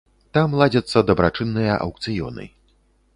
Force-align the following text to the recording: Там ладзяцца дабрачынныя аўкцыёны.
Там 0.37 0.55
ладзяцца 0.61 1.03
дабрачынныя 1.09 1.75
аўкцыёны. 1.85 2.47